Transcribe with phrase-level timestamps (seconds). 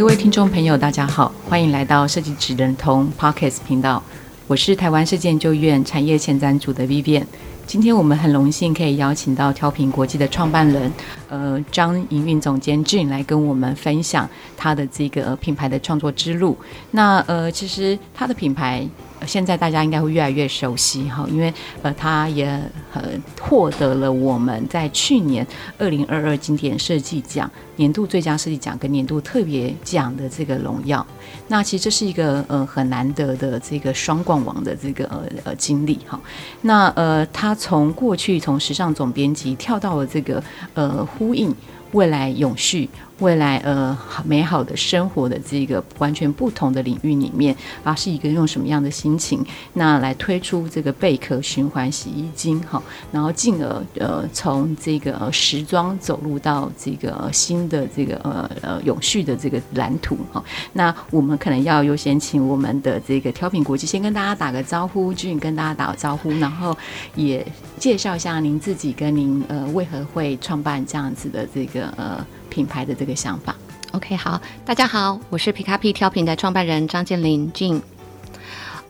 [0.00, 4.02] 各位听众朋友，大家好，欢迎来到设计指人通 Podcast 频道。
[4.46, 7.22] 我是台湾设计研究院产业前瞻组的 Vivian。
[7.66, 10.90] 今天我们很荣幸可以邀请到挑品国际的创办人，
[11.28, 14.26] 呃，张营运总监 Jin 来跟我们分享
[14.56, 16.56] 他的这个品牌的创作之路。
[16.92, 18.88] 那呃，其实他的品牌。
[19.26, 21.52] 现在大家应该会越来越熟悉哈，因为
[21.82, 22.46] 呃，他也
[22.92, 23.02] 呃
[23.40, 25.46] 获得了我们在去年
[25.78, 31.06] 二零二二经典设计奖年度最佳设计奖跟年度特别奖的这个荣耀。
[31.48, 36.18] 那其实这是一个呃很难得的这个双冠王的这个呃呃经历哈。
[36.62, 40.42] 那呃，他从过去从时尚总编辑跳到了这个
[40.74, 41.54] 呃呼应
[41.92, 42.88] 未来永续。
[43.20, 47.54] 未来呃美好的生活的这个完全不同的领域里面
[47.84, 52.82] 啊，是一个用什么样的心情，那来推出这个贝壳循环洗衣精哈，
[53.12, 60.42] 然后进而呃从这个时装走入到这个新的这个呃呃永续的这个蓝图哈。
[60.72, 66.76] 那我们可能要优先请我们的这个挑品国际先跟大家打个招呼俊跟大家打个招呼，然后
[67.14, 67.46] 也
[67.78, 72.26] 介绍一下您自己跟您呃为何会创办这样子的这个呃。
[72.50, 73.54] 品牌的这个想法
[73.92, 77.80] ，OK，好，大家好，我是皮卡皮挑品的创办人张建林 j。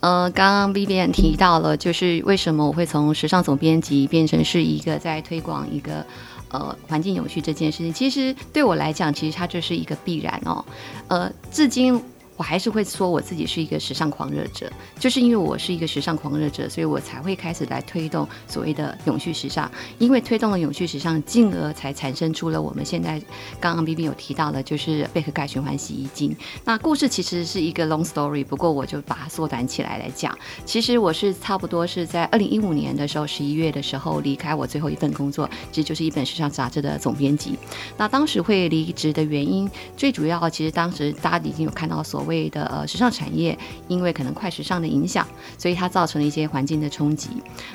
[0.01, 6.05] 呃，刚刚 Vivian 提到了，就是为什么我会从时尚总编辑变成是一个在推广一个
[6.49, 7.93] 呃环境有序这件事情。
[7.93, 10.65] 其实对我来讲，其实它就是一个必然哦。
[11.09, 12.03] 呃，至今。
[12.41, 19.71] 我还是会说我自己是一个时尚狂热者，就是因为我是一个时尚狂热者，所以我才会开始来推动所谓的永续时尚。
[19.99, 23.21] 因为推动了永续时尚，进而才产生出了我们现在
[23.61, 26.35] 刚刚 BB 有提到的，就是贝壳盖循环洗衣精。
[26.65, 30.35] 那故事其实是一个 long story，不过我就把它缩短起来来讲。
[30.65, 37.59] 其实我是差不多是在二零一五年的时候，十一月的时候离开我最后一份工作，其实就是一本时尚杂志的总编辑。
[37.99, 42.30] 那当时会离职的原因，最主要其实当时大家已经有看到所谓。
[42.31, 43.59] 为的呃时尚产业，
[43.89, 45.27] 因为可能快时尚的影响，
[45.59, 47.29] 所以它造成了一些环境的冲击。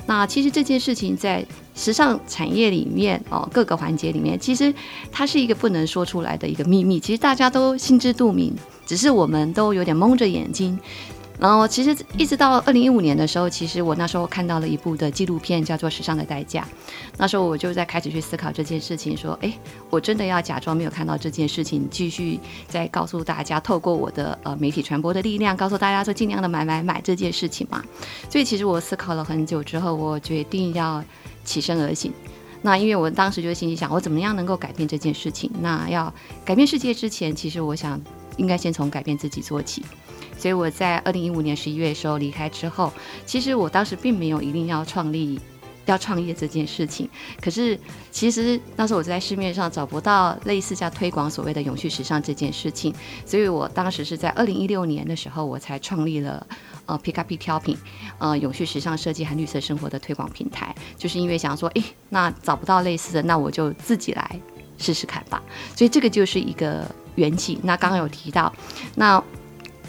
[0.06, 1.44] 那其实这件事情在
[1.74, 4.72] 时尚产业里面哦，各个环节里面，其实
[5.12, 8.54] 它是一个不能说出来的一个秘密，其实大家都心知肚明，
[8.86, 10.78] 只是我们都有点蒙着眼睛。
[11.38, 16.62] 然后，其实一直到二零一五年的时候，其实我那时候看到了一部的纪录片，叫做《时尚的代价》。
[17.18, 19.52] 那时候我就在开始去思考这件事情，说：哎，
[19.90, 27.84] 我真的要假装没有看到这件事情，继续再告诉大家，透过我的呃媒体传播的力量，告诉大家说，尽量的买买买这件事情嘛。
[28.30, 31.04] 所以，其实我思考了很久之后，我决定要
[31.44, 32.10] 起身而行。
[32.62, 35.50] 那因为我当时就心里想，我怎么样能够改变这件事情？
[35.60, 36.12] 那要
[36.46, 38.00] 改变世界之前，其实我想
[38.38, 39.84] 应该先从改变自己做起。
[40.38, 42.92] 所以我在二零一五年十一月的时候离开之后，
[43.24, 45.40] 其实我当时并没有一定要创立、
[45.86, 47.08] 要创业这件事情。
[47.40, 47.78] 可是
[48.10, 52.94] 其实那时候我在市面上找不到类似像推广所谓的永续时尚这件事情，
[53.24, 56.46] 所以我当时是在二零一六年的时候，我才创立了
[56.86, 57.76] 呃皮卡皮挑品
[58.18, 64.40] 呃永续时尚设计和绿色生活的推广平台，就是因为想说，诶，那找不到类似的，那我就自己来
[64.76, 65.42] 试试看吧。
[65.74, 66.84] 所以这个就是一个
[67.14, 67.58] 缘起。
[67.62, 68.52] 那刚刚有提到，
[68.96, 69.22] 那。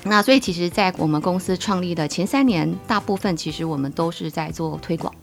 [0.04, 5.14] 那所以，其实，在我们公司创立的前三年，大部分其实我们都是在做推广、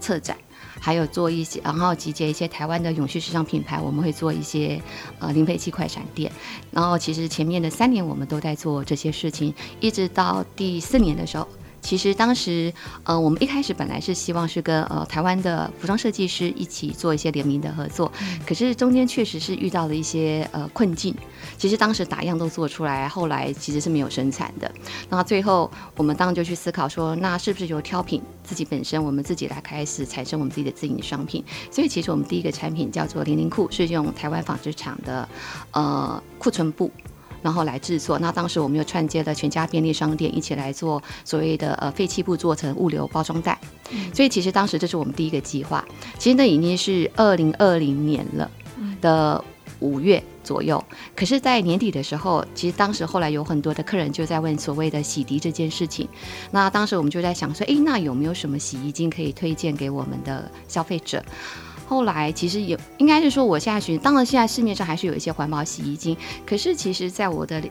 [0.00, 0.36] 策展，
[0.80, 4.80] 还有做一些，然后集结一些台湾的永续时尚品牌，我们会做一些
[5.18, 6.32] 呃零废弃快闪店。
[6.70, 11.46] 然后，其实前面的三年我们都在做这些事情，一直到第四年的时候。
[11.82, 12.72] 其实当时，
[13.04, 18.10] 呃，我们一开始本来是希望是跟呃台湾的服装设计师一起做一些联名的合作，
[18.46, 21.14] 可是中间确实是遇到了一些呃困境。
[21.58, 24.70] 其实当时打样都做出来，后来其实是没有生产的。
[25.10, 31.44] 那最后我们当然就去思考说，那是不是由挑品自己本身，我们自己来开始产生我们自己的自营商品？
[31.70, 35.28] 所以其实我们第一个产品叫做零零裤，是用台湾纺织厂的
[35.72, 36.90] 呃库存布。
[37.42, 38.18] 然后来制作。
[38.18, 43.60] 那当时我们又串接了全家便利商店，一起来做所谓的呃废弃布做成物流包装袋。
[44.14, 45.84] 所以其实当时这是我们第一个计划。
[46.18, 48.50] 其实那已经是二零二零年了
[49.00, 49.44] 的
[49.80, 50.82] 五月左右。
[51.16, 56.08] 可是，在年底的时候，其实当时后来有很多的客人就在问所谓的洗涤这件事情。
[56.52, 61.22] 那当时我们就在想说，诶，那有没有什么洗衣精可以推荐给我们的消费者？
[61.92, 66.16] 后来其实也应该是说，我现在学，当然现在市面上还是有一些环保洗衣精，
[66.46, 67.62] 可是其实在我的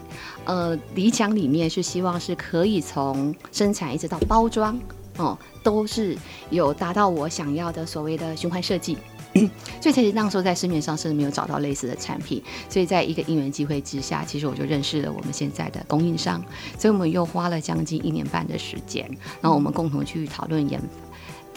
[0.45, 4.79] 呃理想里面是希望是可以从生产一直到包装
[5.17, 6.15] 哦，都是
[6.51, 8.95] 有达到我想要的所谓的循环设计。
[9.81, 16.39] 所以其实那时候在市面上是没有找到类似的产品，所以在一个因缘机会之下，其实我就认识了我们现在的供应商，
[16.77, 19.09] 所以我们又花了将近一年半的时间，
[19.41, 20.79] 然后我们共同去讨论研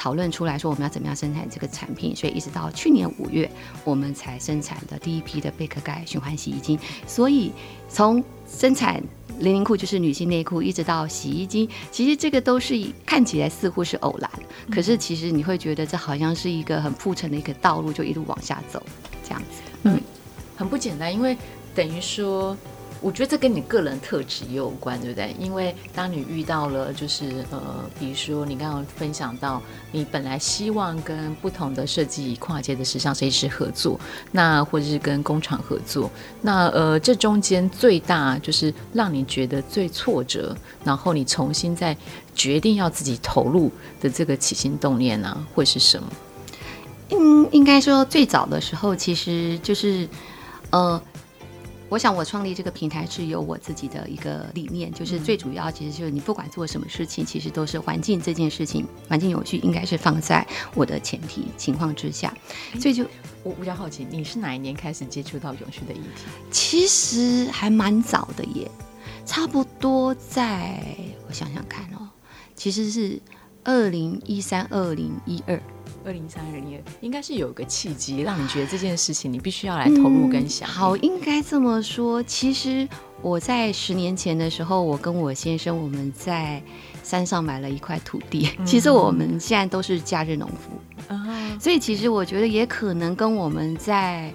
[0.05, 3.51] 讨论出来说我们要怎么样生产这个产品，所以一直到去年五月，
[3.85, 6.79] 我们才生产的第一批的贝壳盖循环洗衣精。
[7.07, 7.51] 所以
[7.89, 9.03] 从生产
[9.39, 14.31] 零零裤就是女性内裤，一直到洗衣精，其实这个都是看起来似乎是偶然，
[14.71, 18.83] 可是其实你会觉得这好像是一个很铺陈的一个道路，就一路往下走，
[19.27, 19.99] 这样子，嗯，
[20.55, 21.35] 很不简单，因为
[21.75, 22.55] 等于说。
[23.05, 25.37] 我觉得这跟你个人特质也有关，对不对？
[25.39, 27.61] 因为当你遇到了，就是呃，
[28.01, 29.61] 比如说你刚刚分享到，
[29.93, 34.01] 你本来希望跟不同的设计跨界的时尚设计师合作，
[34.33, 36.11] 那或者是跟工厂合作，
[36.41, 41.95] 那呃，这中间最大就是让你觉得最挫折，然后你重新再
[42.35, 43.71] 决定要自己投入
[44.01, 46.09] 的这个起心动念呢、 会是什么？
[47.11, 50.09] 嗯，应该说最早的时候，其实就是
[50.71, 50.99] 呃。
[51.95, 60.45] 我想，我创立这个平台是有我自己的一个理念，就是最主要，其实就是你不管做什么事情，其实都是环境这件事情，环境有序应该是放在
[60.75, 62.37] 我的前提情况之下。
[62.81, 63.07] 所以就
[63.45, 66.25] 我比较好奇，你是哪一年开始接触到永续的议题？
[66.51, 68.69] 其实还蛮早的耶，
[69.25, 70.85] 差不多在
[71.29, 72.11] 我想想看哦，
[72.57, 73.23] 其实是
[73.63, 75.63] 二零一三、二零一二。
[76.05, 80.71] 二零三二年应该是有个契机，让你觉得这件事情你必须要来投入跟想、嗯。
[80.71, 82.23] 好，应该这么说。
[82.23, 82.89] 其实
[83.23, 86.63] 我在十年前的时候，我跟我先生我们在
[87.03, 88.51] 山上买了一块土地。
[88.59, 90.71] 嗯、其实我们现在都是假日农夫，
[91.09, 94.33] 嗯、所以其实我觉得也可能跟我们在。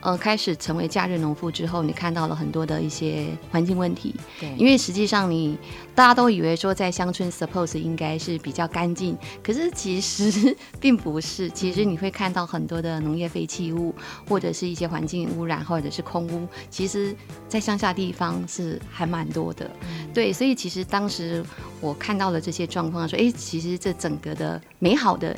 [0.00, 4.14] 呃，开始成为假日农夫之后，你看到了很多的一些环境问题。
[4.38, 5.58] 对，因为实际上你
[5.94, 11.50] 大家都以为说在乡村 suppose 应该是比较干净，可是其实 并不是。
[11.50, 13.92] 其实你会看到很多的农业废弃物，
[14.28, 16.46] 或者是一些环境污染，或者是空污。
[16.70, 17.12] 其实，
[17.48, 19.68] 在乡下地方是还蛮多的。
[19.90, 21.44] 嗯、对，所以其实当时
[21.80, 25.36] 我看到了这些状况，说，哎，其实这整个的美好的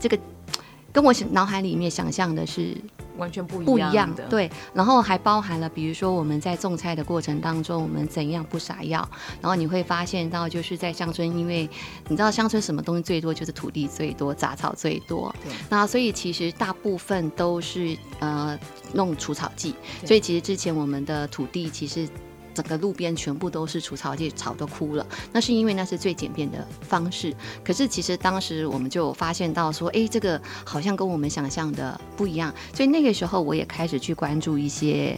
[0.00, 0.18] 这个，
[0.90, 2.74] 跟我脑海里面想象的是。
[3.18, 9.06] 完全不一样，不一样的对，然后还包含了，比如说我们在种菜的过程当中，我们怎样不撒药，
[9.40, 11.68] 然后你会发现到，就是在乡村，因为
[12.08, 18.58] 你知道乡村什么东西最多，就是土地最多，杂草最多，对，那所以其实大部分都是呃
[18.94, 19.74] 弄除草剂，
[20.06, 22.08] 所以其实之前我们的土地其实。
[22.58, 25.06] 整个路边全部都是除草剂，草都枯了。
[25.32, 27.32] 那是因为那是最简便的方式。
[27.64, 32.52] 可是其实当时我们就发现到说，哎，这个好像跟我们想象的不一样。
[32.74, 35.16] 所以那个时候我也开始去关注一些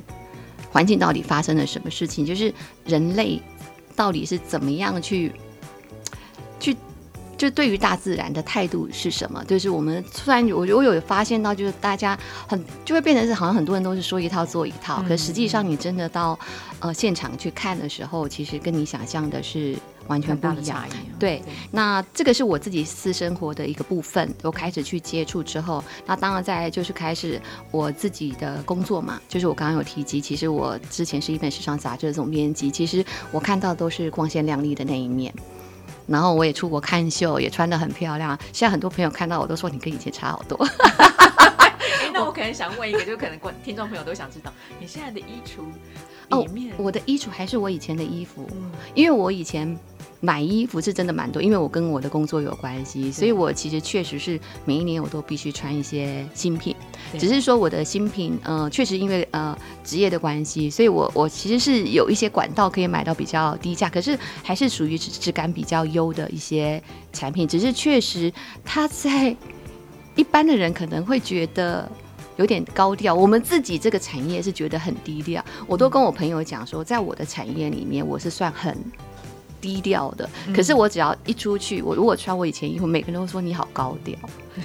[0.71, 2.53] 环境到底发生了什么事情，就是
[2.85, 3.41] 人类
[3.97, 5.33] 到底是怎么样去
[6.59, 6.77] 去。
[7.41, 9.43] 就对于大自然的态度是什么？
[9.47, 16.39] 就是我们突然我我有发现到，就是大家很就会变成是好像很多人都是说一套做一套，嗯、可实际上你真的到
[16.81, 19.75] 呃现场去看的时候，其实跟你想象的是
[20.07, 20.85] 完全不一样。
[21.19, 27.41] 对，对那这个是我自己私生活的一个部分，我开始去接触之后，那当然在就是开始
[27.71, 35.33] 我自己的工作嘛，就是我刚刚有提及，其实我之前是一本时尚杂志的总编辑，其实我看到都是光鲜亮丽的那一面。
[36.11, 38.37] 然后我也出国看秀，也穿得很漂亮。
[38.53, 40.59] 现在很多朋友看到我都说，你跟以前差好多。
[42.13, 45.63] 那我可能想问一个，就可能观听众朋友都想知道，你现在的衣橱
[46.31, 46.45] 哦，
[46.77, 49.79] 我的衣橱还是我以前的衣服，嗯、因为我以前。
[50.23, 56.77] 买衣服是真的蛮多，因为我跟我的工作有关系，所以我其实确实是每一年我都必须穿一些新品。
[57.19, 67.49] 只是说我的新品，呃，确实因为呃职业的关系，所以我我其实是有一些管道可以买到比较低价，可是还是属于质质感比较优的一些产品。
[67.49, 68.33] 只是确实
[68.65, 69.35] 它在
[70.15, 71.91] 一般的人可能会觉得
[72.37, 75.45] 有点高调，我们自己这个产业是觉得很低调。
[75.67, 78.77] 我都跟我朋友讲说，在我的产业里面，我是算很。
[79.61, 84.17] 低调的，可是我只要一出去，我如果穿我以前衣服，每个人都会说你好高调。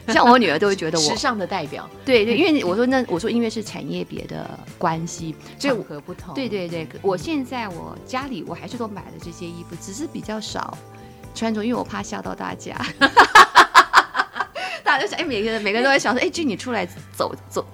[0.09, 1.87] 像我女儿都会觉得我时尚的代表。
[2.03, 6.33] 对对，因为我说那我说因为是产业别的关系，场合不同。
[6.33, 10.77] 对对对，我现在我家里我还是都买了这些衣服，只是比较少
[11.33, 12.75] 穿着，因为我怕吓到大家。
[14.83, 17.65] 大家就想，哎，每个人每个人都在想说，哎，俊你出来走走。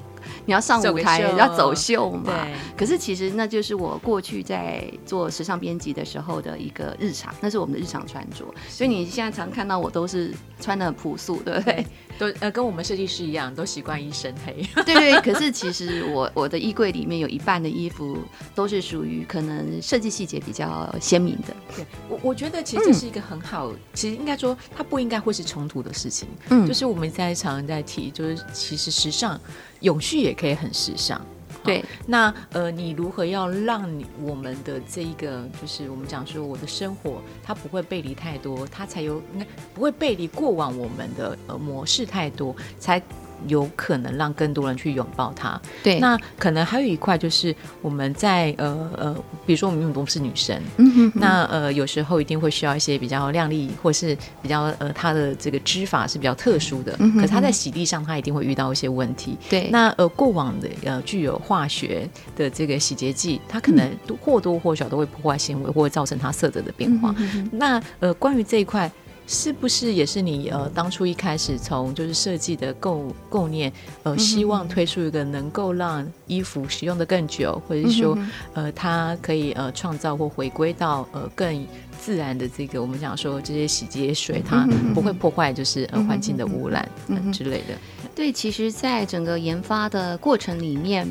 [0.45, 2.48] 你要上舞台，要走秀嘛。
[2.75, 8.45] 可是其实那就是我过去在做时尚编辑的时候的一个日常，那是我们的日常穿着。
[8.67, 11.86] 所以你现在常看到我都是穿的很朴素，对不对？
[12.21, 14.53] 都呃跟我们设计师一样，都习惯一身黑。
[14.85, 15.21] 对对。
[15.21, 18.15] 可是其实我我的衣柜里面有一半的衣服
[18.53, 21.55] 都是属于可能设计细节比较鲜明的。
[21.75, 26.27] 对，我我觉得其实这是一个很好，嗯、其实应该说它不应该会是冲突的事情。
[26.49, 29.41] 嗯，就是我们在常常在提，就是其实时尚
[29.79, 31.19] 永续也可以很时尚。
[31.63, 43.01] 对，那呃，你如何要让你我们的这一个，就是我们讲说我的生活，它不会背离太多，它才有应该不会背离过往我们的呃模式太多，才。
[43.48, 45.60] 有可能让更多人去拥抱它。
[45.83, 49.13] 对，那可能还有一块就是我们在呃呃，
[49.45, 59.38] 比如说我们因为都是女生，嗯哼，那呃有时候一定会需要一些比较亮丽或是比较呃它的这个织法是比较特殊的，嗯哼，可是它在洗涤上它一定会遇到一些问题。
[59.50, 63.89] 对，那呃过往的呃具有化学的这个洗洁剂，它可能
[64.21, 67.13] 或多或少都会破坏纤维或者造成它色泽的变化。
[67.17, 68.91] 嗯哼，那呃关于这一块。
[69.33, 73.71] 是不是也是你呃当初一开始从就是设计的构构念
[74.03, 78.17] 呃希望推出一个能够让衣服使用的更久，或者是说
[78.53, 81.65] 呃它可以呃创造或回归到呃更
[81.97, 87.75] 自然的这个我们讲说这些洗洁水它不会破坏就是呃环境的污染嗯之类的。
[88.13, 91.07] 对，其实，在整个研发的过程里面，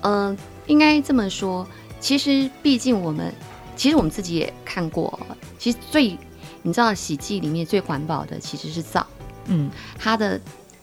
[0.00, 0.34] 呃，
[0.66, 1.68] 应该这么说，
[2.00, 3.30] 其实毕竟我们
[3.76, 5.20] 其实我们自己也看过，
[5.58, 6.16] 其实最。
[6.68, 9.06] 你知道洗剂里面最环保的其实是皂，
[9.46, 10.38] 嗯，它的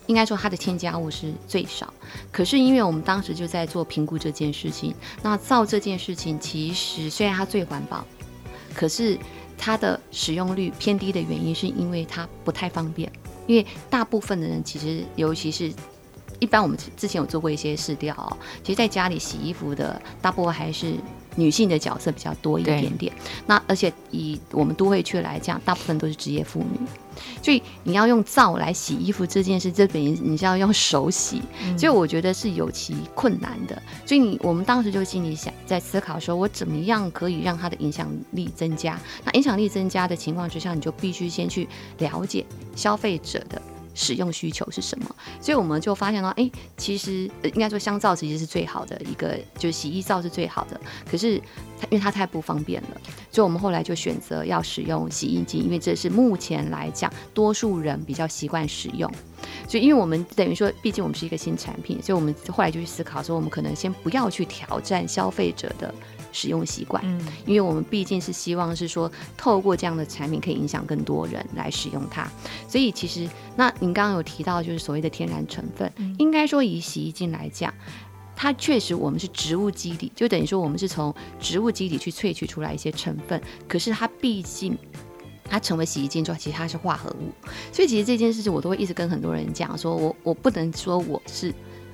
[0.08, 1.94] 应该说它的添加物是最少。
[2.32, 8.04] 可是因为我们当时就在做评估这件事情，那皂这件事情其实虽然它最环保，
[8.74, 9.16] 可是
[9.60, 13.12] 它的使用率偏低的原因是因为它不太方便。
[13.46, 15.72] 因为大部分的人其实，尤其是
[16.40, 20.96] 一般我们之前有做过一些试调哦，其实在家里洗衣服的大部分还是。
[21.36, 23.12] 女性的角色比较多一点点，
[23.46, 26.80] 那而且以我们都会区来讲，大部分都是职业妇女，
[27.42, 33.82] 所以你要用皂来洗衣服这件事，这等于你是要用手洗，嗯，所以我觉得是有其困难的。
[34.06, 39.00] 所以你我们当时就心里想，在思考说，我怎么样可以让它的影响力增加？
[39.24, 43.62] 那影响力增加的情况之下，你就必须先去了解消费者的。
[43.96, 45.16] 使用需求是什么？
[45.42, 50.80] 所以我们就发现到，哎、其实应该说香皂其实是最好的一个，就是洗衣皂是最好的。
[51.10, 51.42] 可是
[51.80, 59.12] 它因为它太不方便了，所以我们后来就选择要使用洗衣机，因为这是目前来讲多数人比较习惯使用。
[59.68, 65.94] 所以因为我们等于说，毕竟我们是一个新产品，所以我们后来就去思考说，我们可能先不要去挑战消费者的。
[66.36, 72.30] 使用习惯，嗯，因为我们毕竟是希望是说，透过这样的产品可以影响更多人来使用它，
[72.68, 77.74] 所以其实那您刚刚有提到就是所谓的天然成分，嗯，应该说以洗衣精来讲，
[78.36, 84.78] 它确实我们是植物基底，就等于说我们是从植物基底去萃取出来一些成分，可是它毕竟
[85.46, 87.32] 它成为洗衣精之后，其实它是化合物，
[87.72, 91.54] 所以其实这件事情我都会一直跟很多人讲，说我我不能说我是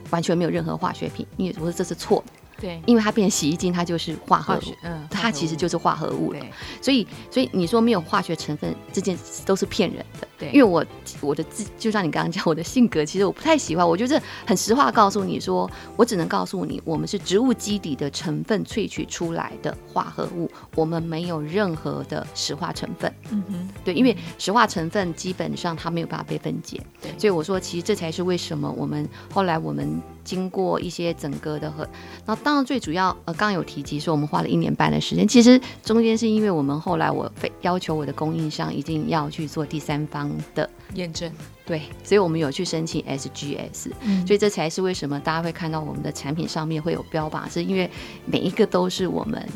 [0.09, 2.33] 完全没有任何化学品，因为我说这是错的。
[2.61, 6.39] 对，因为它变成洗衣精，它就是化合物，嗯，它其实就是化合物了。
[6.79, 10.27] 所以，所以你说没有化学成分，这件事都是骗人的。
[10.37, 10.85] 对，因为我
[11.19, 23.11] 我的自就像你刚刚讲，我的性格其实我不太喜欢，我就是很实话告诉你说，我只能告诉你，我们是植物基底的成分萃取出来的化合物，我们没有任何的石化成分。
[23.31, 26.79] 嗯哼，对，因为石化成分基本上它没有办法被分解。
[27.01, 29.99] 对，所以我说，其实这才是为什么我们后来我们。
[30.23, 31.87] 经过一些整个的和，
[32.25, 41.31] 那当然最主要呃，刚刚有提及说我们花了一年半的时间，其实中间是因为我们后来我非要求我的供应商一定要去做第三方的验证，
[41.65, 47.89] 对，所以我们有去申请 SGS，嗯，所以这才是为什么大家会看到我们的产品上面会有标榜，是因为
[48.25, 49.47] 每一个都是我们。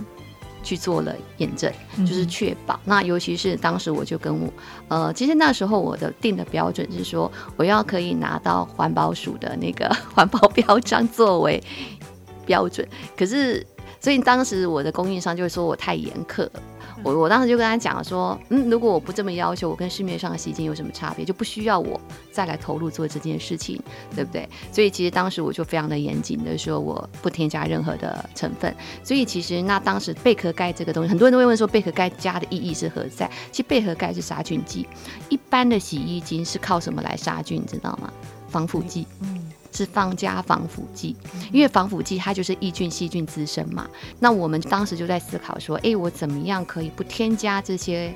[0.66, 2.74] 去做了验证，就是确保。
[2.74, 4.52] 嗯、那尤其是当时我就跟我，
[4.88, 11.64] 呃，其实那时候我的定的标准是说，我要可以拿到环保署的那个 环保标章作为
[12.46, 12.86] 标准。
[13.16, 13.66] 可是，
[14.02, 16.52] 所以当时我的供应商就会说我太严苛了。
[17.06, 21.24] 我我当时就跟他讲说，嗯，如果我不这么要求，我跟市面上的洗衣精有什么差别？
[21.24, 23.80] 就不需要我再来投入做这件事情，
[24.16, 24.50] 对不对？
[24.72, 28.76] 所以其实当时我就非常的严谨的说，我不添加任何的成分。
[29.04, 33.30] 所以其实那当时贝壳盖这个东西，很多人都会问说贝壳盖加的意义是何在？
[33.52, 34.88] 其实贝壳盖是杀菌剂，
[35.30, 37.62] 一般的洗衣精是靠什么来杀菌？
[37.62, 38.12] 你知道吗？
[38.50, 39.06] 防腐剂。
[39.22, 39.52] 嗯。
[39.76, 41.16] 是放加防腐剂，
[41.52, 43.86] 因为防腐剂它就是抑菌细菌滋生嘛。
[44.20, 48.14] 那我们当时就在思考说，哎，我怎么样可以不添加这些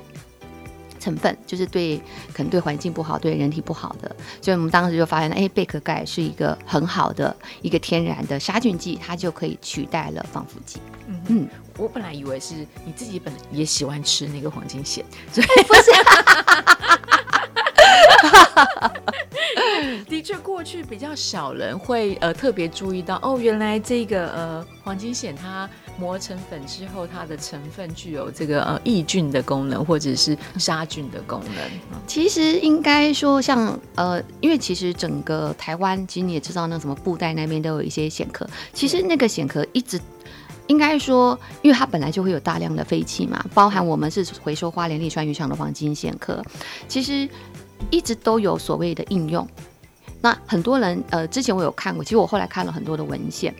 [0.99, 1.97] 成分，就是对
[2.33, 4.15] 可能对环境不好、对人体不好的。
[4.41, 10.79] 所以我们当时就发现，哎，贝壳钙是一个很好的一个天然的杀菌剂，它就可以取代了防腐剂。
[11.07, 11.47] 嗯嗯，
[11.77, 12.53] 我本来以为是
[12.85, 15.91] 你自己本来也喜欢吃那个黄金蟹，所以不是。
[20.07, 32.00] 的确，过去比较少人会呃特别注意到哦，原来这个呃黄金藓它磨成粉之后，它的成分具有这个呃抑菌的功能，或者是杀菌的功能。
[32.07, 38.48] 其实应该说像，像呃，因为其实整个台湾，其实你也知道，那什么布袋那边都有一些藓壳。
[38.74, 40.00] 其实那个藓壳一直
[40.67, 46.43] 应该说，因为它本来就会有大量的废弃嘛，包含我们是回收花莲立川渔场的黄金藓壳，
[46.88, 47.27] 其实。
[47.91, 49.48] 一直都有所谓的应用，
[50.21, 53.53] 那很多人呃，之前我有看过，其实我后来看了很多的文献。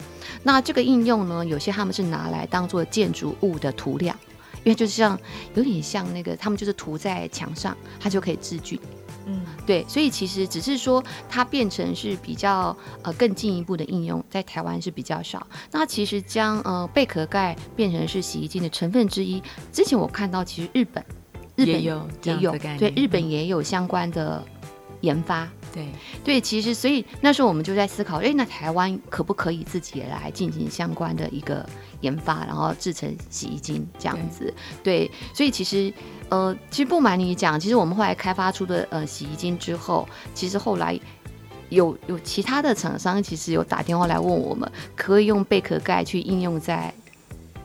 [0.44, 4.16] 那这个应用呢，有些他们是拿来当做建筑物的涂料，
[4.64, 5.18] 因为就像
[5.56, 8.80] 有点像那个，他们就是涂在墙上，它就可以治菌。
[9.26, 15.46] 嗯，对，所以其实只是说它变成是比较呃更进一步的应用，在台湾是比较少。
[15.72, 21.04] 那其实将呃贝壳盖变成是洗衣精的成分之一，之前我看到其实日本。
[21.56, 24.42] 日本也有，也有对，日本也有相关的
[25.02, 25.48] 研发。
[25.72, 25.88] 对
[26.24, 31.64] 对，其实所以那时候我们就在思考，哎，那台湾可不可以自己也来进行相关的一个
[32.02, 34.52] 研发，然后制成洗衣精这样子？
[34.82, 35.94] 对，对，所以其实
[36.30, 41.00] 呃，其实不瞒你讲，其实我们后来开发出的呃洗衣精之后，其实后来
[41.70, 46.94] 有有其他的厂商其实有打电话来问我们，可以用贝壳盖去应用在。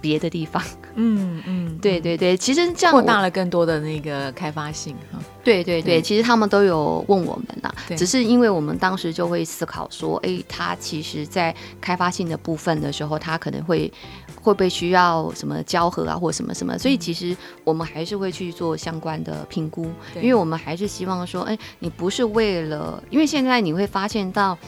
[0.04, 0.62] 别的地方，
[0.96, 5.18] 嗯嗯，对对对，其实这样扩大了更多的那个开发性哈。
[5.42, 13.90] 对对对，其实他们都有问我们呐，只是因为我们当时就会思考说，哎，他其实在开发性的部分的时候，他可能会
[14.42, 17.34] 会不会需要什么胶合啊，或什么什么，所以其实
[17.64, 24.58] 我们还是会去做相关的评估，因为我们还是希望说，哎，你不是为了，因为现在你会发现到，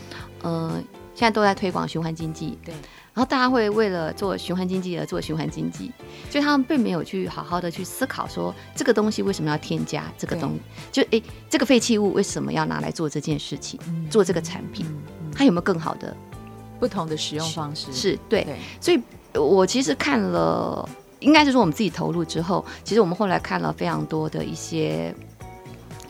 [0.41, 0.73] 呃，
[1.15, 2.75] 现在都在推广循环经济，对。
[3.17, 5.91] 然后大家会为了做循环经济而做循环经济，
[6.29, 10.61] 所以他们并没有去好好的去思考说这个东西为什么要添加这个东西，
[10.93, 14.85] 就诶这个废弃物为什么要拿来做这件事情，嗯、做这个产品，
[15.35, 16.15] 它有没有更好的
[16.79, 17.91] 不同的使用方式？
[17.91, 18.47] 是，对，
[18.83, 19.01] 所以
[19.33, 20.87] 我其实看了，
[21.21, 25.15] 应该是说我们自己投入之后，其实我们后来看了非常多的一些。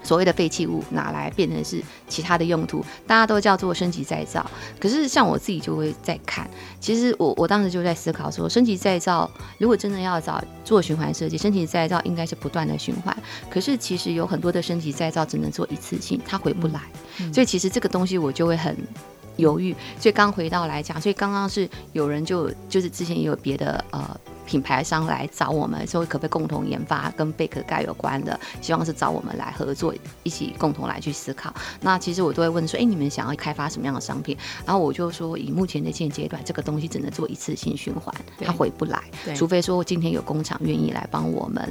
[0.07, 4.49] 所谓的废弃物拿来变成是其他的用途，大家都叫做升级再造。
[4.79, 13.16] 可是像我自己就会在看，其实我我当时就在思考说，升级再造如果真的要找做循环设计，升级再造应该是不断的循环。
[13.51, 16.81] 可是其实有很多的升级再造只能做一次性，它回不来。
[17.35, 18.77] 所以其实这个东西我就会很
[19.37, 19.75] 犹豫。
[19.99, 24.16] 所以刚回到来讲，所以刚刚是有人就就是之前也有别的呃。
[24.46, 28.38] 品牌商来找我们，说可不可以共同研发跟贝壳盖有关的？
[28.62, 31.52] 希望是找我们来合作，一起共同来去思考。
[31.80, 34.37] 那其实我都会问说，哎，你们想要开发什么样的商品？
[34.64, 39.02] 然后我就说，以目前的现阶段，这个东西只能做一次性循环，它回不来。
[39.35, 41.68] 除非说今天有工厂愿意来帮我们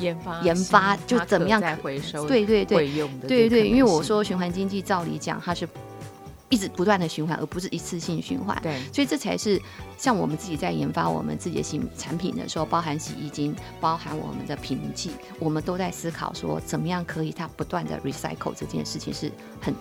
[0.00, 2.26] 研发研发，就怎么样再回收？
[2.26, 2.90] 对对对，
[3.26, 5.68] 对对，因为我说循环经济，照理讲它是。
[6.48, 8.56] 一直不断的循环，而不是一次性循环。
[8.62, 9.60] 对，所以这才是
[9.98, 19.30] 像我们自己在研发我们自己的新产品的时候，包含洗衣精，包含我们的品器，我们都在思考说，怎么样可以它不断的 recycle 这件事情是
[19.60, 19.74] 很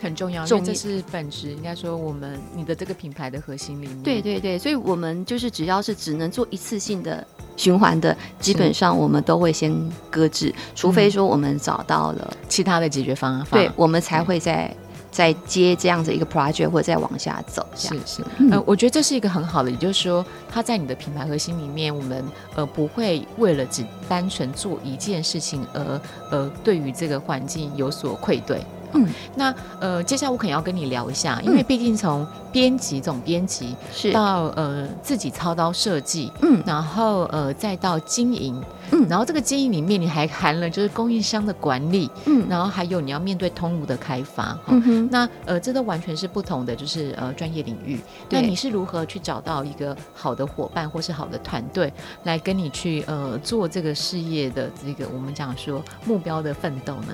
[0.00, 1.50] 很重要，因为这是本质。
[1.50, 4.02] 应该说，我们你的这个品牌的核心理念。
[4.02, 7.26] 对对对，所以我们就是只要是只能做一次性的
[7.56, 9.74] 循环的，基本上我们都会先
[10.10, 14.74] 搁置，除非说我们找到了其他的解决方案，对，我们才会在。
[15.16, 22.22] 再接这样子一个 project 或者再往下走，是是，呃，我觉得这是一个很好的，也就是说，它在你的品牌核心里面，我们
[22.54, 25.98] 呃不会为了只单纯做一件事情而
[26.30, 28.60] 呃对于这个环境有所愧对。
[28.92, 34.12] 嗯，那呃，接下来我可能要跟你聊一下，因为毕竟从编辑总编辑是。
[34.12, 38.58] 到呃自己操刀设计，嗯，然后呃再到经营，
[38.92, 48.00] 嗯，然后这个经营里面你还含了就是供应商的管理，嗯，然后还有你要面对通路的开发，嗯哼，那呃这都完全是不同的，就是呃专业领域。
[48.30, 51.92] 那你是如何去找到一个好的伙伴或是好的团队
[52.24, 57.08] 来跟你去呃做这个事业的这个我们讲说目标的奋斗呢？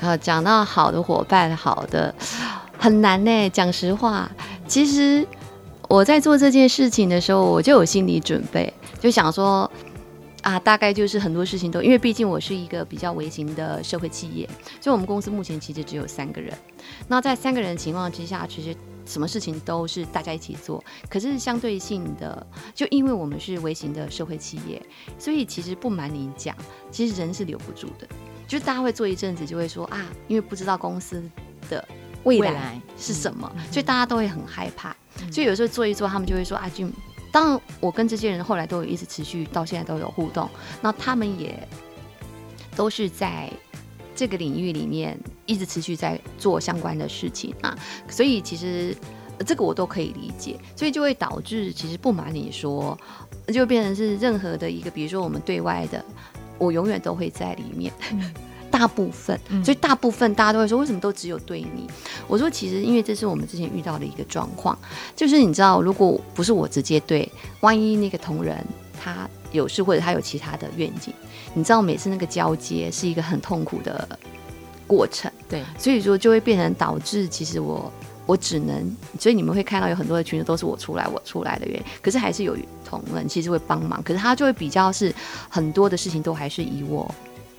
[0.00, 2.14] 呃，讲到好的伙伴，好的
[2.78, 3.50] 很难呢。
[3.50, 4.30] 讲实话，
[4.68, 5.26] 其实
[5.88, 9.68] 我在做这件事情的时候，我就有心理准备，就想说
[10.42, 14.48] 啊，大概就是很多事情都，因为毕竟我是一个比较微型的社会企业，
[14.80, 16.56] 所以我们公司目前其实只有三个人。
[17.08, 20.82] 那在三个人的情况之下，其实什么事情都是大家一起做。
[21.08, 24.80] 可是相对性的，就因为我们是微型的社会企业，
[25.18, 26.56] 所以其实不瞒您讲，
[26.90, 28.06] 其实人是留不住的。
[28.50, 31.22] 就是大家会做一阵子，就会说啊，因为不知道公司
[31.68, 31.86] 的
[32.24, 34.90] 未来，是什么，嗯、所以大家都会很害怕。
[35.22, 36.84] 嗯、所以有时候做一做，他们就会说啊，就
[37.30, 40.50] 当然我跟这些人后来都有一直持续到现在都有互动，
[40.82, 41.56] 那他们也
[42.74, 43.48] 都是在
[44.16, 48.92] 这个领域里面一直持续在做相关的事情啊，所以其实
[49.46, 52.98] 这个我都可以理解，所以就会导致其实不瞒你说，
[53.54, 56.04] 就变成是任何的一个，比如说我们对外的。
[56.60, 57.92] 我永远都会在里面，
[58.70, 61.88] 大部分，所以大部分大家都会说，为什么都只有对你？
[62.28, 64.78] 我说其实因为这是我们之前遇到的一个状况，
[65.16, 67.28] 就是你知道，如果不是我直接对，
[67.60, 68.64] 万一那个同仁
[69.02, 71.12] 他有事或者他有其他的愿景，
[71.54, 74.08] 你知道每次那个交接是一个很痛苦的
[74.86, 77.92] 过程，对，所以说就会变成导致其实我。
[78.26, 81.82] 我只能，所以你们会看到有很多的群组都是我出来，我出来的原因。
[82.00, 85.12] 可是还是有同仁其实会帮忙，可是他就会比较是
[85.48, 87.12] 很多的事情都还是以我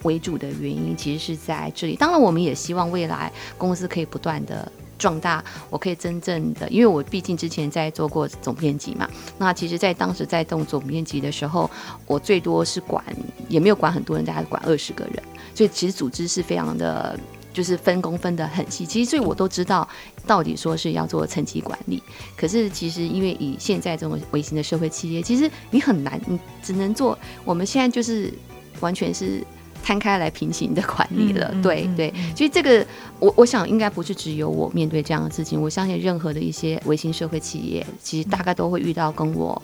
[0.04, 1.96] 为主的原因，其实是在这里。
[1.98, 9.10] 当然，我们也希望未来公司可以不断的壮大，我可以真正的，因为我毕竟之前在做过总编辑嘛。
[9.38, 11.70] 那其实，在当时在动总编辑的时候，
[12.08, 13.04] 我最多是管，
[13.50, 15.22] 也没有管很多人，大概管二十个人，
[15.54, 17.20] 所以其实组织是非常的。
[17.54, 19.88] 就是分工分得很细，其实所以我都知道，
[20.26, 22.02] 到底说是要做层级管理。
[22.38, 27.18] 可是其实因为以现在这种微型的社会企业，其实你很难，你只能做。
[27.44, 28.34] 我们现在就是
[28.80, 29.44] 完全是
[29.84, 31.50] 摊开来平行的管理了。
[31.54, 32.86] 嗯、对、嗯、对，其实这个
[33.20, 39.62] 我我想应该不是只有我面对这样的事情，我相信任何的一些微型社会企业，其实大概都会遇到跟我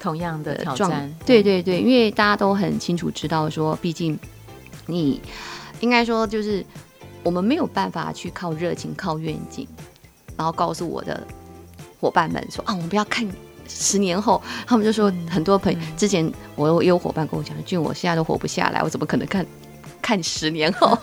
[0.00, 1.14] 同样的挑战。
[1.26, 4.18] 对对对，因为大家都很清楚知道说，毕竟
[4.86, 5.20] 你
[5.80, 6.64] 应该说就是。
[7.26, 9.66] 我们没有办法去靠热情、靠愿景，
[10.36, 11.26] 然后告诉我的
[12.00, 13.28] 伙伴们说啊，我们不要看
[13.66, 14.40] 十年后。
[14.64, 19.44] 他们就说，很多朋友、嗯、之前我也有伙伴跟我讲，俊我现在都活不下来，我怎么可能看
[20.00, 20.96] 看十年后？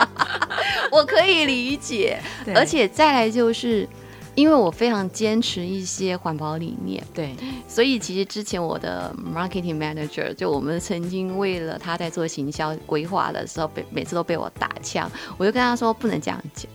[0.92, 2.20] 我可以理解，
[2.54, 3.88] 而且再来就是。
[4.36, 7.34] 因为我非常坚持一些环保理念，对，
[7.66, 16.70] 所以其实之前我的 marketing manager 就我们曾经为了他在做行销规划的时候，被每次都被我打枪，我就跟他说不能这样讲，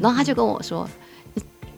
[0.00, 0.88] 然后他就跟我说，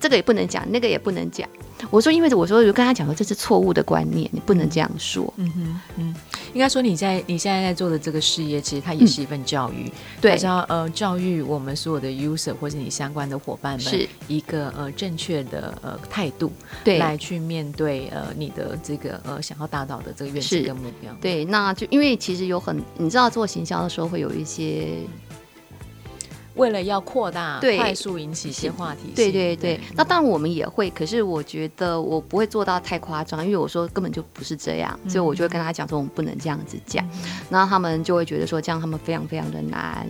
[0.00, 1.46] 这个也不能讲，那个也不能讲。
[1.90, 5.32] 我说，因为我说，我就跟他讲说，这是错误的观念，你不能这样说。
[5.36, 6.14] 嗯哼，嗯，
[6.52, 16.50] 应该说你在你现在在做的这个事业，其实它也是一份教育，嗯、对，是要呃教育我们所有的 user 或者你相关的伙伴们，是一个呃正确的呃态度，
[16.82, 21.14] 对，来去面对呃你的这个呃想要达到的这个愿景跟目标。
[21.20, 24.98] 对，那就因为其实有很，你知道做行销的时候会有一些。
[26.56, 29.78] 为了要扩大，快速引起一些话题，对对对。
[29.94, 37.06] 那当然我们也会，可是我觉得我不会做到太夸张，因为我说根本就不是这样，所以我就会跟他讲说我们不能这样子讲。
[37.50, 40.08] 然后他们就会觉得说这样他们非常非常的难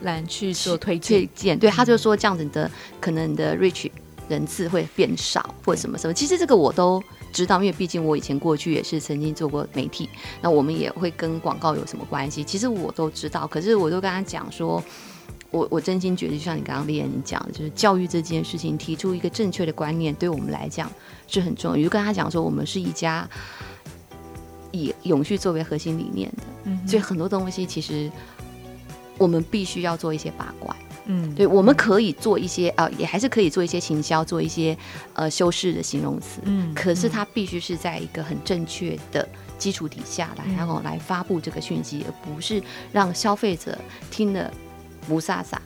[0.00, 1.56] 难去做推荐。
[1.58, 2.68] 对，他就说这样子的
[3.00, 3.88] 可能你的 reach
[4.28, 6.12] 人次会变少或什么什么。
[6.12, 7.00] 其实这个我都
[7.32, 10.08] 知道，因为毕竟我以前过去也是曾经做过媒体，
[10.42, 12.42] 那我们也会跟广告有什么关系？
[12.42, 14.82] 其实我都知道，可是我都跟他讲说。
[15.50, 20.90] 我我真心觉得，就像你刚刚丽妍你讲的，就是教育这件事情，提出一个正确的观念，对我们来讲
[21.26, 21.76] 是很重要。
[21.76, 23.26] 你就跟他讲说，我们是一家
[24.72, 28.10] 以永续作为核心理念的，嗯，所以很多东西其实
[29.16, 30.76] 我们必须要做一些把关。
[31.06, 34.76] 嗯，对，我们可以做一些呃，也还是可以做一些行销，做一些
[35.14, 36.42] 呃修饰的形容词。
[36.44, 43.78] 嗯，可是它必须是在一个很正确的基础底下来，然后来发布这个讯息，而不是让消费者
[44.10, 44.52] 听了。
[45.06, 45.56] 不飒飒，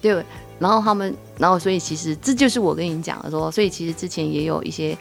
[0.00, 0.24] 对，
[0.58, 4.96] 然后他们，然后所以其实这就是我跟你讲的说，所以其实之前也有一些，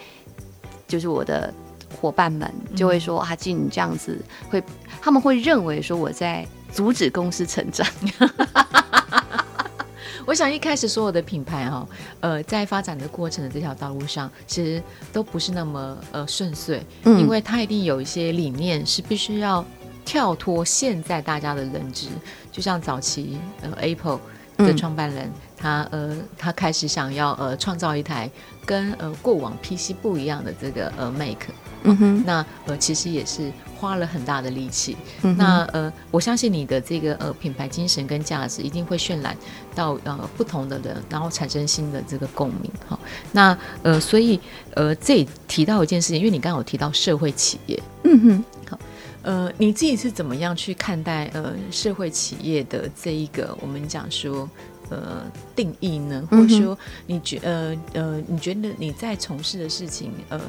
[0.88, 1.54] 就是我的
[2.00, 4.64] 伙伴们就会说啊，静，你这样子会，
[5.02, 7.88] 他们会认为说我在阻止公司成长。
[10.26, 11.88] 我想一开始所有的品牌哈，
[12.20, 19.66] 呃，在发展的过程的这条道路上，其实都不是那么呃顺遂，嗯，因为它一定有一些理念是必须要。
[20.06, 22.08] 跳脱现在大家的认知，
[22.60, 24.20] 就像早期呃 Apple
[24.58, 28.30] 的创办人，嗯、他呃他开始想要呃创造一台
[28.66, 31.38] 跟呃过往 PC 不一样的这个呃 Mac，
[31.84, 34.98] 嗯哼，那呃其实也是花了很大的力气。
[35.22, 39.34] 嗯、那呃我相信你的这个呃品牌精神跟价值一定会渲染
[39.74, 42.70] 到呃不同的人，然后产生新的这个共鸣。
[42.90, 43.00] 好，
[43.32, 44.38] 那呃所以
[44.74, 48.78] 呃这里提到一件事情，因为你刚刚有提到社会企业，嗯哼，好。
[49.22, 54.50] 呃，你自己是怎么样去看待呃社会企业的这一个我们讲说
[54.90, 56.26] 呃定义呢？
[56.32, 60.40] 或者说你觉呃呃你觉得你在从事的事情呃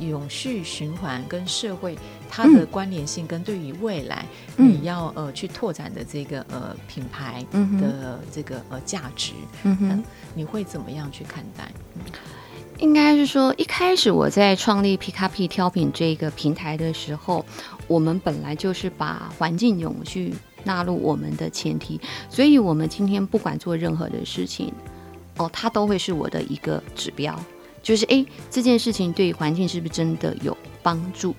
[0.00, 1.96] 永续循环跟社会
[2.28, 4.24] 它的关联性，跟对于未来
[4.56, 7.44] 你要呃去拓展的这个呃品牌
[7.80, 9.32] 的这个呃价值，
[9.62, 11.70] 嗯哼，你会怎么样去看待？
[12.78, 17.46] 应该是说，一开始我在创立皮卡皮挑品这个平台的时候，
[17.86, 24.72] 我们本来就是把环境永续纳入我们的前提，所以我们今天不管做任何的事情，
[25.36, 27.38] 哦，它都会是我的一个指标，
[27.82, 31.34] 就是诶，这件事情对环境是不是真的有帮助？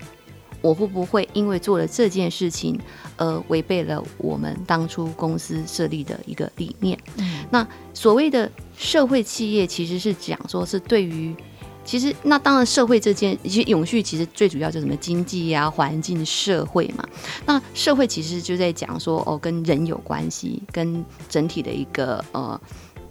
[0.61, 2.79] 我会不会因为做了这件事情
[3.17, 6.97] 而违背了我们当初公司设立的一个理念？
[7.17, 11.35] 嗯，那所谓的社会企业，其实是讲说是对于，
[11.85, 17.07] 其实那当然社会这件，其实永续其实最主要就是什么经济呀、环境、社会嘛。
[17.45, 22.59] 那社会其实就在讲说哦，跟人有关系，跟整体的一个呃，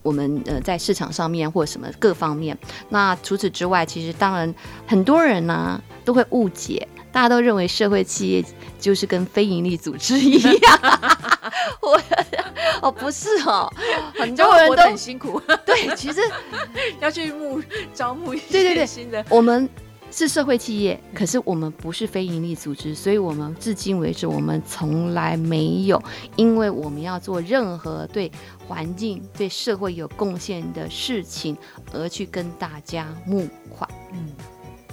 [0.05, 2.57] 我们呃在市场上面或者什么各方面。
[2.91, 4.55] 那除此之外，其实当然
[4.87, 6.87] 很多人呢、啊、都会误解。
[7.11, 8.45] 大家都认为社会企业
[8.77, 10.81] 就是跟非营利组织一样，
[11.81, 12.03] 我
[12.83, 13.73] 哦不是哦，
[14.19, 15.41] 很多人都很辛苦。
[15.65, 16.21] 对，其实
[17.01, 17.63] 要去募
[17.93, 19.25] 招募一些对对对新的。
[19.29, 19.69] 我们
[20.17, 26.01] 是社会企业，可是我们不是非营利组织，所以我们至今为止我们从来没有，
[26.37, 28.31] 因为我们要做任何对
[28.65, 31.57] 环境、对社会有贡献的事情
[31.93, 33.91] 而去跟大家募款。
[34.13, 34.29] 嗯，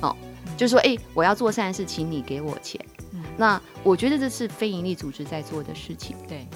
[0.01, 0.15] 哦。
[0.57, 2.84] 就是说，哎，我要做善事，请你给我钱。
[3.13, 6.15] 嗯，那我觉得这是非营利组织在做的事情。
[6.27, 6.47] 对，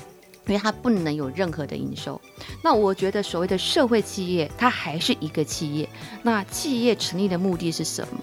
[0.48, 2.20] 因为它不能有任何的营收。
[2.64, 5.88] 那我觉得所谓的社会企业，它还是一个企业。
[6.24, 8.20] 那企业成立的目的是什么？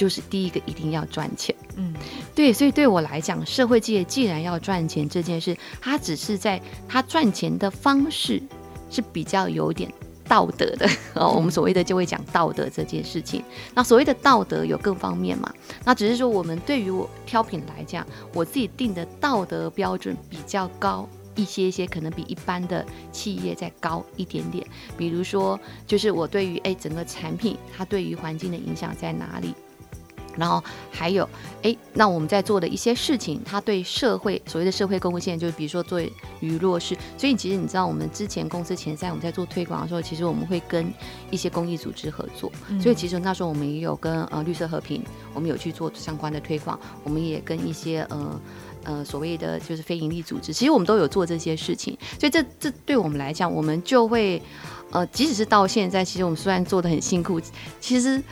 [0.00, 1.54] 就是第一个一定要赚钱。
[1.76, 1.92] 嗯，
[2.34, 2.50] 对。
[2.54, 6.58] 所以对我来讲，社会企业既然要赚钱这件事，它只是在
[6.88, 8.42] 它赚钱的方式
[8.90, 9.92] 是比较有点。
[10.30, 13.42] 道德的 哦，我们所谓的就会讲道德这件事情。
[13.74, 15.52] 那所谓的道德有各方面嘛？
[15.84, 24.64] 那只是说我们对于我挑品来讲，我自己定的道德标准比较高一些一些，可能比一般的企业再高一点点。
[24.96, 29.52] 比如说，就是我对于诶整个产品它对于环境的影响在哪里？
[30.40, 31.28] 然后还有，
[31.62, 36.00] 哎，那我们在做的一些事情，它对社会所谓的社会贡献，就是比如说做
[36.40, 36.96] 于弱势。
[37.18, 40.90] 所以其实你知道，我们之前公司前三我们在做推广的时候，其实我们会跟
[41.30, 42.50] 一些公益组织合作。
[42.68, 46.80] 嗯、所以其实那时候我们也有跟呃绿色和平，我们有去做相关的推广。
[47.04, 48.40] 我们也跟一些呃
[48.84, 51.98] 呃所谓的就是非盈利组织，其实我们都有做这些事情。
[52.18, 54.40] 所以这这对我们来讲，我们就会
[54.90, 57.38] 呃，即使是到现在，其实我们虽然做的很辛苦，
[57.78, 58.22] 其实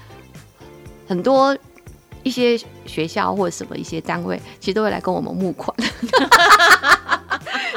[1.06, 1.54] 很多。
[2.28, 5.74] 一些学校或者什么一些单位，其实都会来跟我们募款。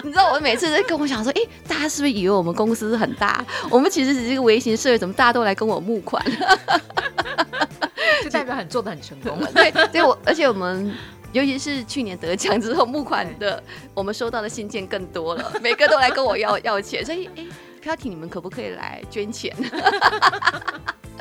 [0.04, 3.44] 你知道，我每次在跟我想说，哎、欸，大家是不是以为我们公司很大？
[3.70, 6.22] 我们其实只是一个微型社会，怎么大家都来跟我募款？
[8.24, 9.50] 就代表很做的很成功了。
[9.54, 10.94] 对，对我，而且我们
[11.32, 17.06] 尤其是去年得奖之后，募款的我们收到的信件更多了，每个都来跟我要要钱。
[17.06, 17.48] 所以，哎、欸，
[17.80, 19.56] 飘婷，你们可不可以来捐钱？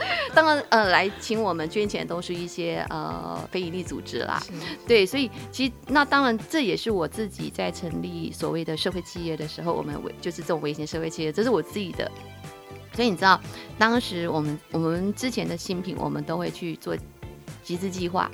[0.34, 4.42] 当然，呃，来请我们捐钱都是一些呃非营利组织啦，
[4.86, 12.10] 对，所以其实那当然这也是我自己在成立所谓的社会企业的时候，我们为就是这种微型社会企业，这是我自己的。
[12.94, 13.40] 所以你知道，
[13.78, 16.96] 当时我们我们之前的新品，我们都会去做
[17.62, 18.30] 集资计划。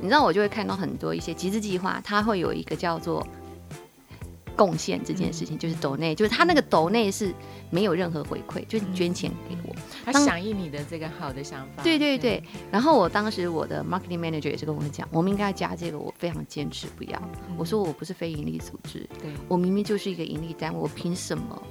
[0.00, 3.26] 你知道，我就会看到很多一些集资计划，它会有一个叫做。
[4.56, 7.32] 贡献这件事情就是抖内，就是他那个抖内是
[7.70, 11.82] 没有任何回馈，就捐钱给我，他响应你的这个好的想法。
[11.82, 17.22] 对对对，然后我当时我的 marketing manager 也是跟我讲，我们应该要加这个，我非常坚持不要。
[17.56, 21.62] 我说我不是非盈利组织，对，我明明就是一个盈利单位，我凭什么？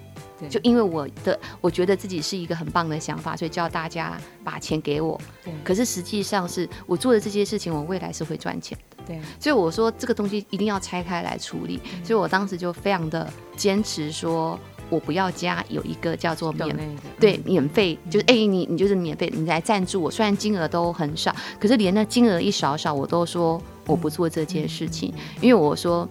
[0.49, 5.19] 就因为我的我觉得自己是一个很棒的想法，所以叫大家把钱给我。
[5.43, 9.03] 对，可是实际上是我做的这些事情，我未来是会赚钱的。
[9.05, 11.81] 对，所以我说这个东西一定要拆开来处理。
[12.05, 14.57] 所以我当时就非常的坚持，说
[14.89, 26.07] 我不要加有一个叫做免对免费，就是哎你你就是免费，你来赞助我，虽然金额都很少，可是连那金额一少少，我都说我不做这件事情，因为我说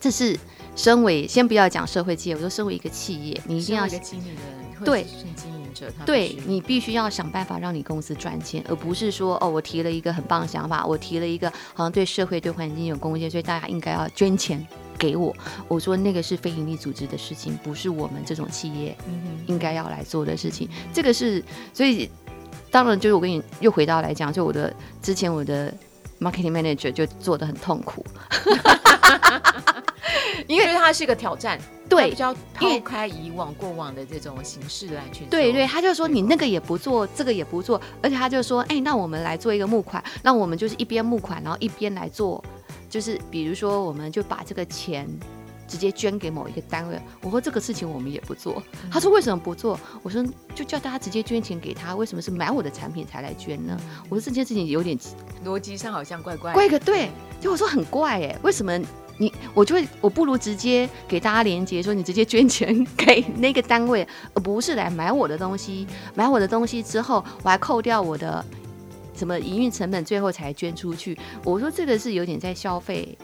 [0.00, 0.38] 这是
[0.74, 3.86] 身为先不要讲社会企业，我说身为一个企业，你一定要
[4.84, 5.06] 对。
[6.06, 14.64] 对，你必须要想办法让你公司赚钱，而不是说哦，我提了一个很棒的想法，我提了一个好像对社会、对环境有贡献，所以大家应该要捐钱
[14.98, 15.34] 给我。
[15.68, 18.96] 我说那个是非营利组织的事情，不是我们这种企业
[19.46, 20.68] 应该要来做的事情。
[20.92, 22.10] 这个是，所以
[22.70, 25.72] 当然就是我跟你又回到来讲，就我的之前我的
[26.20, 28.04] marketing manager 就做的很痛苦。
[30.46, 35.30] 因为它是一个挑战，对，比较抛开以往过往的这种形式来去做。
[35.30, 42.44] 对对，他就说你那个也不做，这个也不做，而且他就说，哎，那我们来做一个募款，那我们就是一边募款，然后一边来做，
[42.94, 45.08] 就是比如说，我们就把这个钱。
[45.66, 48.62] 直接捐给某一个单位，我说这个事情我们也不做。
[48.90, 49.80] 他说为什么不做？
[50.02, 50.22] 我说
[50.54, 53.74] 就叫大家直接捐钱给他，为什么是买我的产品才来捐呢？
[54.10, 54.96] 我说这件事情有点
[55.42, 56.52] 逻辑上好像怪怪。
[56.52, 57.08] 怪个对，
[57.40, 58.78] 就我说很怪哎，为什么
[59.16, 65.86] 你我就会我不如直接给大家连接，说你直接捐钱给那个单位，而不是来买我的东西。
[66.14, 68.44] 买我的东西之后，我还扣掉我的
[69.14, 71.18] 什么营运成本，最后才捐出去。
[71.44, 73.16] 我说这个是有点在消费。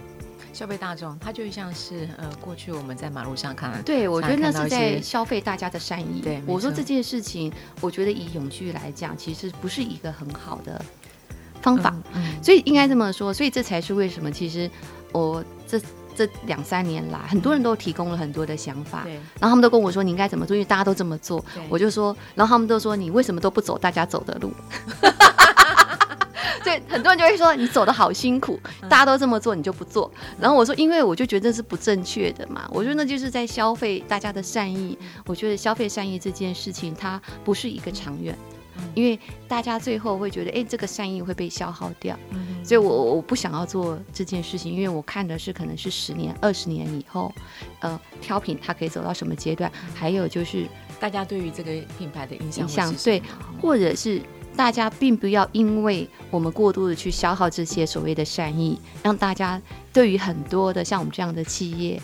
[0.52, 6.20] 消费大众，它就像是呃，过去我们在马路上看，对，我觉得那是在消费大家的善意。
[6.20, 10.84] 对，我说这件事情，我觉得以永续来讲，其实不是一个很好的
[11.62, 11.94] 方法。
[12.12, 14.68] 嗯，嗯，所以应该这么说，所以这才是为什么，其实
[15.12, 15.80] 我这
[16.16, 24.52] 这两三年来，很多人都提供了很多的想法，对，然后他们都跟我说你应该怎么做，因为大家都这么做，我就说，然后他们都说你为什么都不走大家走的路？
[26.64, 30.10] 对，很多人就会说你走的好辛苦，大家都这么做，你就不做。
[30.38, 32.68] 然后我说，因为我就觉得这是不正确的嘛。
[32.72, 34.98] 我觉得那就是在消费大家的善意。
[35.26, 38.36] 我觉得消费善意这件事情，它不是一个长远，
[38.94, 39.18] 因为
[39.48, 42.18] 大家最后会觉得，哎，这个善意会被消耗掉。
[42.62, 47.32] 所以我我不想要做这件事情，因为我看的是可能是十年、二十年以后，
[47.80, 50.66] 呃，挑品它可以走到什么阶段，还有就是
[51.00, 53.22] 大家对于这个品牌的印象，印象对，
[53.60, 54.20] 或者是。
[54.56, 59.60] 大家并不要因为我们过度的去消耗这些所谓的善意，让大家
[59.92, 62.00] 对于很多的像我们这样的企业，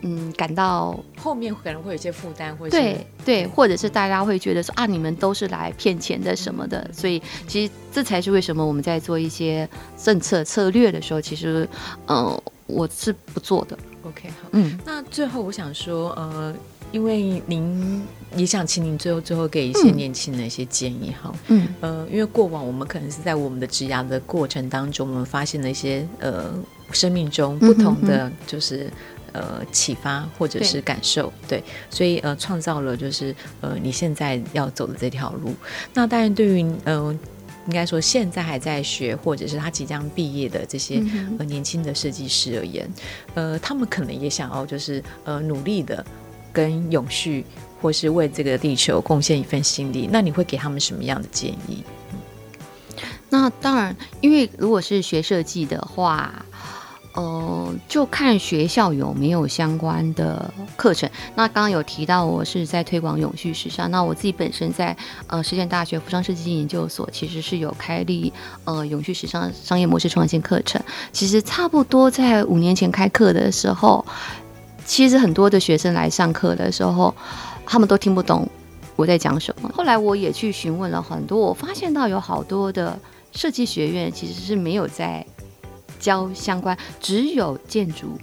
[0.00, 11.68] 嗯，感到后面可能会有一些负担，或者对对，或者是大家会觉得说啊，你们都是来骗钱的什么的，所以其实这才是为什么我们在做一些政策策略的时候，其实
[12.06, 13.78] 嗯、呃，我是不做的。
[14.02, 16.54] OK，好，嗯，那最后我想说，呃。
[16.90, 18.02] 因为您
[18.36, 26.52] 也想请您最后最后给一些年轻人一些建议哈，嗯，呃，因为过往我们可能是在我们的职涯的过程当中，我们发现了一些呃
[26.92, 28.90] 生命中不同的就是
[29.32, 35.54] 呃启发或者是感受，对，对，所以呃创造了就是呃你现在要走的这条路。
[35.94, 37.18] 那当然对于呃
[37.66, 41.02] 应该说现在还在学或者是他即将毕业的这些
[41.38, 42.88] 呃年轻的设计师而言，
[43.34, 46.04] 呃，他们可能也想要就是呃努力的。
[46.50, 47.44] 跟永续，
[47.80, 51.82] 或是为这个地球贡献一份心力，那你会给他们什么样的建议？
[53.30, 56.44] 那当然，因为如果是学设计的话，
[57.12, 61.08] 呃，就看学校有没有相关的课程。
[61.34, 68.32] 那刚刚有提到我是在推广永续时尚，那我自己本身在呃实践大学服装设计研究所，其实是有开立
[68.64, 70.80] 呃永续时尚商业模式创新课程。
[71.12, 74.04] 其实差不多在五年前开课的时候。
[74.86, 77.14] 其实很多的学生来上课的时候，
[77.68, 78.48] 他们都听不懂
[78.96, 79.70] 我在讲什么。
[79.74, 82.98] 后来我也去询问了很多，我发现到有好多的
[83.32, 85.24] 设计学院其实是没有在
[86.00, 88.18] 教相关，只有建筑，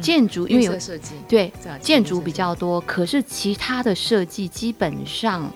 [0.00, 5.48] 建筑因为有设计，对，建筑比较多，可是其他的设计基本上。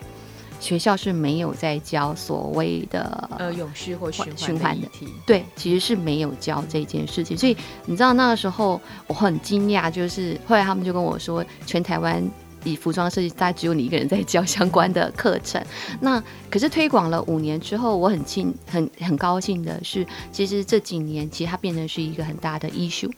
[0.60, 7.36] 学校是没有在教所谓的呃永续或循环的议题，对，其实是没有教这件事情。
[7.36, 12.26] 所以你知道那个时候我很惊讶，就是后来他们就跟我说，全台湾
[12.64, 15.62] 以服装设计，大概只有你一个人在教 相关的课程。
[16.00, 23.12] 那可是推广了五年之后，我很庆很很高兴的是，其实这几年其实它变成是一个很大的 issue，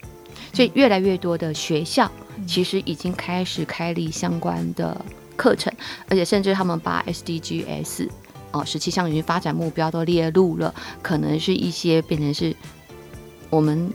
[0.52, 2.10] 所以越来越多的学校
[2.46, 5.00] 其实已经开始开立相关的。
[5.38, 5.70] 课程，
[6.08, 8.08] 而且甚至他们把 SDGs
[8.52, 12.56] 哦，十七项永续发展目标都列入了，可能是一些变成是
[13.50, 13.92] 我们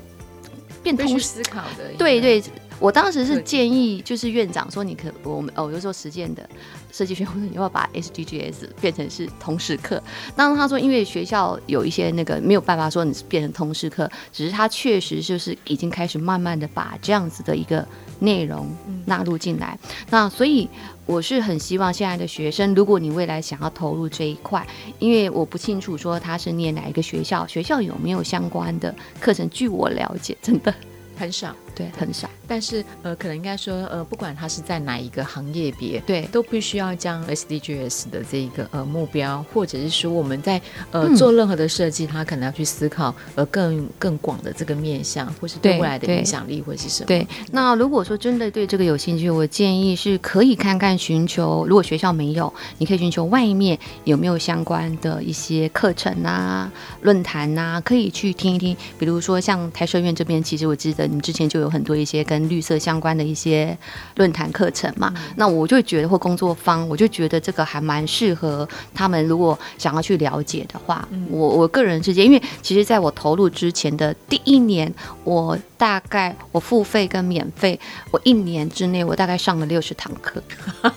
[0.84, 1.92] 变通思考的。
[1.98, 2.44] 对对，
[2.82, 6.50] 我当时是建议，就是院长说，你可我们哦，有时候实践的
[6.92, 10.02] 设计学会，你要把 SDGs 变成是通识课。
[10.36, 17.88] 当他说，因为学校有一些那个没有办法说你是变成通识课，只是他确实就是已经开始慢慢的把这样子的一个
[18.20, 18.68] 内容
[19.06, 19.78] 纳入进来。
[20.10, 20.68] 那所以。
[21.08, 24.66] 我是很希望现在的学生，如果你未来想要投入这一块，
[24.98, 29.50] 因为我不清楚说他是念哪一个学校，学校有没有相关的课程？
[29.50, 30.74] 据我了解，真的
[31.18, 31.54] 很少。
[31.82, 32.30] 对，很少。
[32.48, 47.08] 但是呃，可能应该说呃，不管他是在哪一个行业别，对，都必须要将 SDGs 的这一个呃目标，或者是说我们在呃做任何的设计，他可能要去思考呃更更广的这个面向，或是对未来的影响力会是什么？
[47.08, 47.26] 对。
[47.52, 56.70] 那如果说真的对这个有兴趣，我建议是可以看看寻求，如果学校没有，你可以寻求外面有没有相关的一些课程啊、
[57.02, 58.76] 论坛啊，可以去听一听。
[59.00, 63.78] 比如说像台设院这边，其实我记得你们之前就有很多一些跟绿色相关的一些
[64.18, 74.94] 论坛课程嘛，嗯、那我就觉得或工作方，我就觉得这个还蛮适合他们，如果想要去了解的话，嗯、我我个人之间，因为其实在我投入之前的第一年，
[75.24, 77.80] 我大概我付费跟免费，
[78.12, 80.40] 我一年之内我大概上了六十堂课，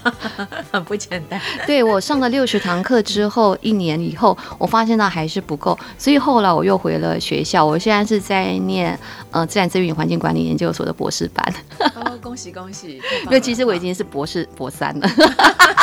[0.70, 1.40] 很不简单。
[1.66, 8.98] 对，我上了六十堂课之后，一年以后我发现到还是不够，所以后来我又回了学校，我现在是在念
[9.30, 11.54] 呃自然资源与环境管理研究所的博士班。
[11.78, 13.00] 哦，恭喜恭喜！
[13.24, 15.08] 因为 其实我已经是博士博三了，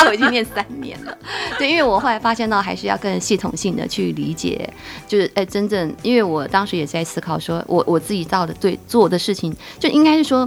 [0.06, 1.18] 我已经念三年了。
[1.58, 4.72] 对，因为我后来发现到还是要更系统性的去理解，
[5.08, 10.46] 就是哎，真正因为我当时也在思考说，我我自己到的对做的事情，就应该是说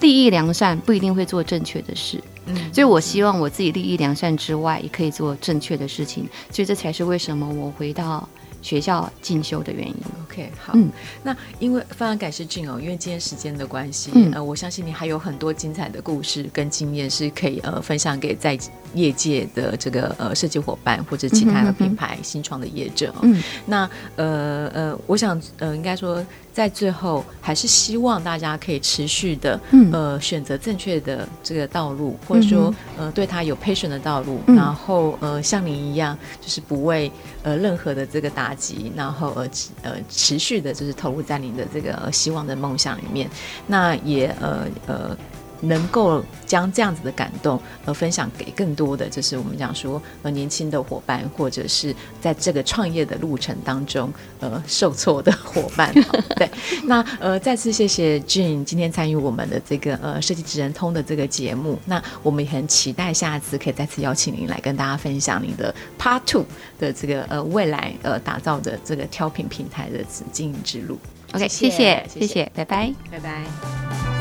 [0.00, 2.18] 利益良善，不一定会做正确的事。
[2.46, 6.26] 嗯，所以我希望我自己利益良善之外，也可以做正确的事情。
[6.50, 8.26] 所以这才是为什么我回到。
[8.64, 9.94] 学校进修的原因。
[10.24, 10.88] OK，好，嗯，
[11.22, 18.58] 那因为非常感谢 Jean 哦，因为今天时间的关系，嗯，呃，我相信你还有很多精彩的故事跟经验是可以呃分享给在
[18.94, 23.20] 业界的这个呃设计伙伴或者其他的品牌新创的业者哦。
[23.24, 26.24] 嗯，那呃呃，我想呃应该说。
[26.54, 37.10] 在最后，还是希望大家可以持续的，嗯、呃，选择正确的这个道路，或者说，呃，对他有 passion 的道路，嗯、然后，呃，像你一样，就是不为
[37.42, 39.48] 呃任何的这个打击，然后呃
[39.82, 43.28] 呃持续的，就是投入在你的这个、呃、希望的梦想里面，
[43.66, 45.16] 那也呃呃。
[45.64, 55.92] 能够将这样子的感动呃分享给更多的，就是我们讲说呃年轻的伙伴，或者是在这个创业的路程当中呃受挫的伙伴。
[56.36, 56.48] 对，
[56.84, 61.78] 那呃再次谢谢 Jean 今天参与我们的这个呃设计职人通的这个节目。
[61.86, 66.44] 那我们也很期待下次可以再次邀请您来跟大家分享您的 Part Two
[66.78, 70.98] 的这个呃未来呃打造的这个挑品平台的经营之路。
[71.32, 74.13] OK，谢谢谢谢，谢谢，拜拜，拜拜。